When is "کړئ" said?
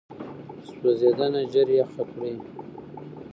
2.11-2.35